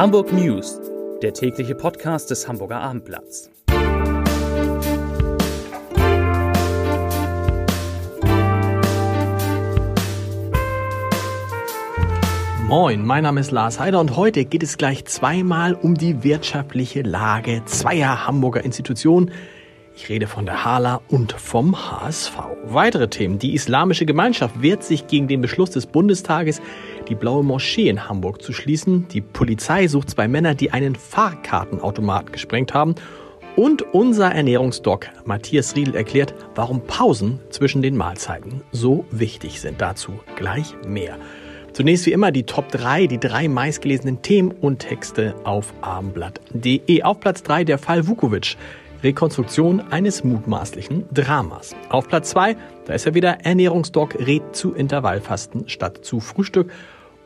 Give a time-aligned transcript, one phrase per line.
[0.00, 0.80] Hamburg News,
[1.20, 3.50] der tägliche Podcast des Hamburger Abendblatts.
[12.66, 17.02] Moin, mein Name ist Lars Heider und heute geht es gleich zweimal um die wirtschaftliche
[17.02, 19.30] Lage zweier Hamburger Institutionen.
[19.94, 22.38] Ich rede von der Hala und vom HSV.
[22.64, 23.38] Weitere Themen.
[23.38, 26.62] Die islamische Gemeinschaft wehrt sich gegen den Beschluss des Bundestages,
[27.10, 29.08] die Blaue Moschee in Hamburg zu schließen.
[29.08, 32.94] Die Polizei sucht zwei Männer, die einen Fahrkartenautomaten gesprengt haben.
[33.56, 39.80] Und unser Ernährungsdoc Matthias Riedel erklärt, warum Pausen zwischen den Mahlzeiten so wichtig sind.
[39.80, 41.18] Dazu gleich mehr.
[41.72, 47.02] Zunächst wie immer die Top 3, die drei meistgelesenen Themen und Texte auf abendblatt.de.
[47.02, 48.56] Auf Platz 3 der Fall Vukovic.
[49.02, 51.74] Rekonstruktion eines mutmaßlichen Dramas.
[51.88, 56.70] Auf Platz 2, da ist er wieder, Ernährungsdoc rät zu Intervallfasten statt zu Frühstück.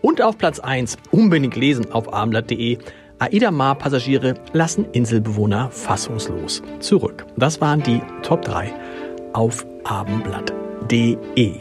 [0.04, 2.76] Und auf Platz 1, unbedingt lesen auf abendblatt.de,
[3.20, 7.24] Aida Mar Passagiere lassen Inselbewohner fassungslos zurück.
[7.38, 8.70] Das waren die Top 3
[9.32, 11.54] auf abendblatt.de.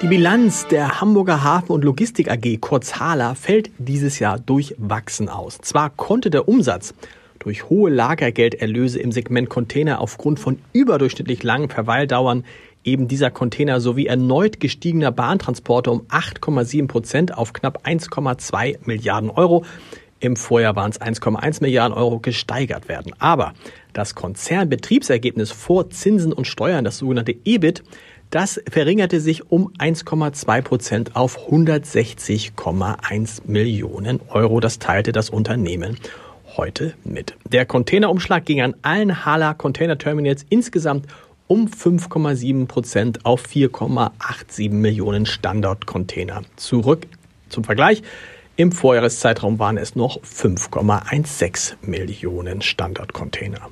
[0.00, 5.58] Die Bilanz der Hamburger Hafen- und Logistik AG, kurz HALA, fällt dieses Jahr durchwachsen aus.
[5.58, 6.94] Zwar konnte der Umsatz
[7.40, 12.44] durch hohe Lagergelderlöse im Segment Container aufgrund von überdurchschnittlich langen Verweildauern
[12.84, 19.64] eben dieser Container sowie erneut gestiegener Bahntransporte um 8,7 Prozent auf knapp 1,2 Milliarden Euro.
[20.20, 23.12] Im Vorjahr waren es 1,1 Milliarden Euro gesteigert werden.
[23.18, 23.54] Aber
[23.92, 27.82] das Konzernbetriebsergebnis vor Zinsen und Steuern, das sogenannte EBIT,
[28.30, 34.60] das verringerte sich um 1,2 Prozent auf 160,1 Millionen Euro.
[34.60, 35.98] Das teilte das Unternehmen
[36.56, 37.34] heute mit.
[37.44, 41.06] Der Containerumschlag ging an allen Hala Container Terminals insgesamt
[41.46, 47.06] um 5,7 Prozent auf 4,87 Millionen Standardcontainer zurück.
[47.48, 48.02] Zum Vergleich,
[48.56, 53.68] im Vorjahreszeitraum waren es noch 5,16 Millionen Standardcontainer.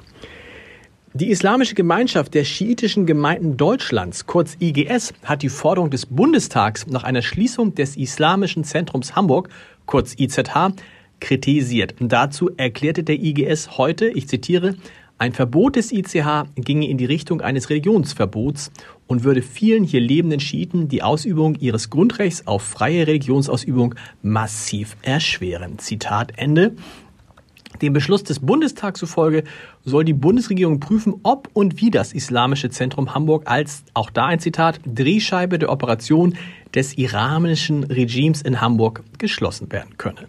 [1.13, 7.03] Die Islamische Gemeinschaft der schiitischen Gemeinden Deutschlands, kurz IGS, hat die Forderung des Bundestags nach
[7.03, 9.49] einer Schließung des Islamischen Zentrums Hamburg,
[9.87, 10.73] kurz IZH,
[11.19, 11.97] kritisiert.
[11.99, 14.77] Dazu erklärte der IGS heute, ich zitiere,
[15.21, 18.73] ein Verbot des ICH ginge in die Richtung eines Religionsverbots
[19.07, 25.79] und würde vielen hier lebenden Schiiten die Ausübung ihres Grundrechts auf freie Religionsausübung massiv erschweren.
[25.79, 26.75] Zitat Ende.
[27.83, 29.45] Dem Beschluss des Bundestags zufolge
[29.85, 34.41] soll die Bundesregierung prüfen, ob und wie das Islamische Zentrum Hamburg als, auch da ein
[34.41, 36.35] Zitat, Drehscheibe der Operation
[36.75, 40.29] des iranischen Regimes in Hamburg geschlossen werden könne.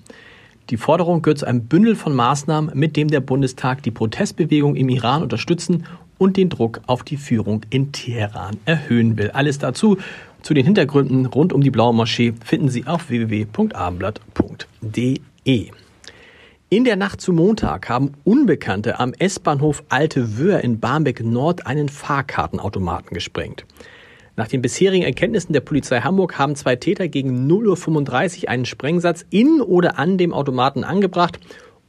[0.71, 4.87] Die Forderung gehört zu einem Bündel von Maßnahmen, mit dem der Bundestag die Protestbewegung im
[4.87, 5.83] Iran unterstützen
[6.17, 9.31] und den Druck auf die Führung in Teheran erhöhen will.
[9.31, 9.97] Alles dazu
[10.41, 15.71] zu den Hintergründen rund um die Blaue Moschee finden Sie auf www.abendblatt.de.
[16.69, 21.89] In der Nacht zu Montag haben Unbekannte am S-Bahnhof Alte Wöhr in Barmbek Nord einen
[21.89, 23.65] Fahrkartenautomaten gesprengt.
[24.37, 29.25] Nach den bisherigen Erkenntnissen der Polizei Hamburg haben zwei Täter gegen 0.35 Uhr einen Sprengsatz
[29.29, 31.39] in oder an dem Automaten angebracht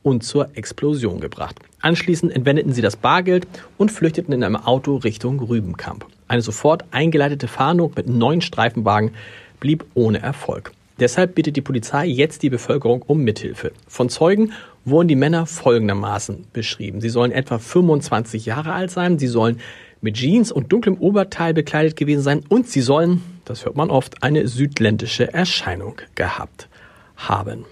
[0.03, 1.61] und zur Explosion gebracht.
[1.81, 3.47] Anschließend entwendeten sie das Bargeld
[3.79, 6.07] und flüchteten in einem Auto Richtung Rübenkamp.
[6.27, 9.13] Eine sofort eingeleitete Fahndung mit neun Streifenwagen
[9.61, 10.73] blieb ohne Erfolg.
[10.99, 13.73] Deshalb bittet die Polizei jetzt die Bevölkerung um Mithilfe.
[13.87, 14.53] Von Zeugen
[14.85, 17.01] wurden die Männer folgendermaßen beschrieben.
[17.01, 19.61] Sie sollen etwa 25 Jahre alt sein, sie sollen
[20.03, 24.23] mit Jeans und dunklem Oberteil bekleidet gewesen sein und sie sollen, das hört man oft,
[24.23, 26.69] eine südländische Erscheinung gehabt
[27.17, 27.65] haben.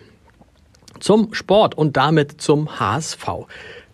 [1.01, 3.27] Zum Sport und damit zum HSV.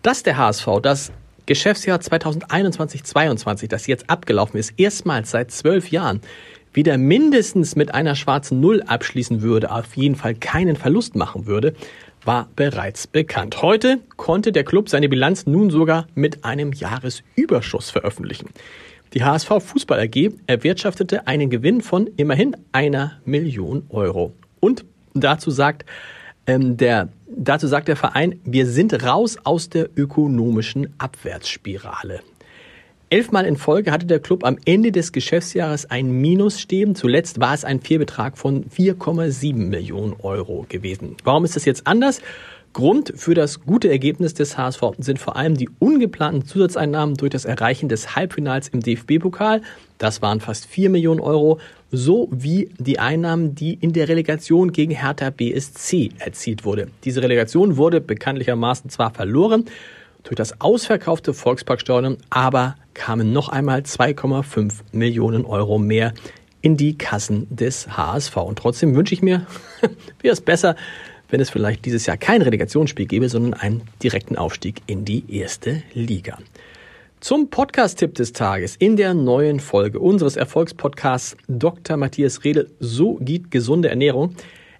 [0.03, 1.11] Dass der HSV das
[1.47, 6.21] Geschäftsjahr 2021-22, das jetzt abgelaufen ist, erstmals seit zwölf Jahren
[6.73, 11.73] wieder mindestens mit einer schwarzen Null abschließen würde, auf jeden Fall keinen Verlust machen würde,
[12.27, 13.61] war bereits bekannt.
[13.61, 18.49] Heute konnte der Club seine Bilanz nun sogar mit einem Jahresüberschuss veröffentlichen.
[19.13, 24.33] Die HSV Fußball AG erwirtschaftete einen Gewinn von immerhin einer Million Euro.
[24.59, 25.85] Und dazu sagt
[26.45, 32.21] ähm, der dazu sagt der Verein, wir sind raus aus der ökonomischen Abwärtsspirale.
[33.09, 36.93] Elfmal in Folge hatte der Club am Ende des Geschäftsjahres ein Minus stehen.
[36.93, 41.15] Zuletzt war es ein Fehlbetrag von 4,7 Millionen Euro gewesen.
[41.23, 42.21] Warum ist das jetzt anders?
[42.73, 47.45] Grund für das gute Ergebnis des HSV sind vor allem die ungeplanten Zusatzeinnahmen durch das
[47.45, 49.61] Erreichen des Halbfinals im DFB-Pokal.
[49.99, 51.59] Das waren fast 4 Millionen Euro,
[51.91, 56.89] sowie die Einnahmen, die in der Relegation gegen Hertha BSC erzielt wurde.
[57.05, 59.63] Diese Relegation wurde bekanntlichermaßen zwar verloren,
[60.27, 66.13] durch das ausverkaufte Volksparkstadion aber kamen noch einmal 2,5 Millionen Euro mehr
[66.61, 68.35] in die Kassen des HSV.
[68.37, 69.47] Und trotzdem wünsche ich mir,
[70.21, 70.75] wäre es besser,
[71.29, 75.81] wenn es vielleicht dieses Jahr kein Relegationsspiel gäbe, sondern einen direkten Aufstieg in die erste
[75.93, 76.39] Liga.
[77.19, 81.97] Zum Podcast-Tipp des Tages in der neuen Folge unseres Erfolgspodcasts Dr.
[81.97, 84.35] Matthias Redel, So geht gesunde Ernährung,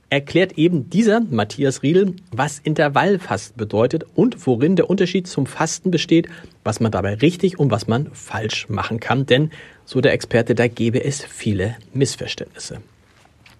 [0.09, 6.29] erklärt eben dieser Matthias Riedel, was Intervallfasten bedeutet und worin der Unterschied zum Fasten besteht,
[6.63, 9.25] was man dabei richtig und was man falsch machen kann.
[9.25, 9.51] Denn,
[9.85, 12.81] so der Experte, da gäbe es viele Missverständnisse.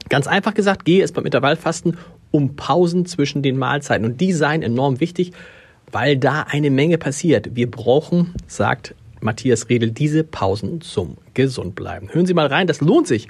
[0.10, 1.98] Ganz einfach gesagt, gehe es beim Intervallfasten
[2.32, 4.06] um Pausen zwischen den Mahlzeiten.
[4.06, 5.34] Und die seien enorm wichtig,
[5.92, 7.56] weil da eine Menge passiert.
[7.56, 12.14] Wir brauchen, sagt Matthias Redel, diese Pausen zum Gesundbleiben.
[12.14, 13.28] Hören Sie mal rein, das lohnt sich.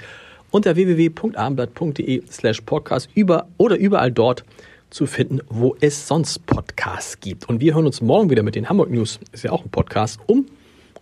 [0.50, 4.44] Unter www.abendblatt.de slash podcast über oder überall dort
[4.90, 7.48] zu finden, wo es sonst Podcasts gibt.
[7.48, 9.20] Und wir hören uns morgen wieder mit den Hamburg News.
[9.32, 10.46] Ist ja auch ein Podcast um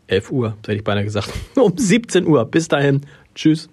[0.09, 1.33] 11 Uhr, hätte ich beinahe gesagt.
[1.57, 2.45] Um 17 Uhr.
[2.45, 3.01] Bis dahin.
[3.35, 3.69] Tschüss.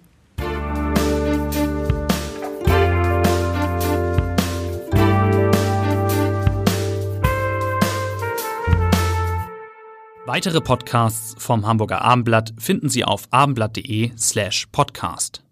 [10.26, 15.43] Weitere Podcasts vom Hamburger Abendblatt finden Sie auf abendblatt.de slash podcast.